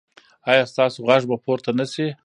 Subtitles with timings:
[0.51, 2.07] ایا ستاسو غږ به پورته نه شي؟